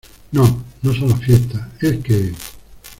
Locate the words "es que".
1.79-2.33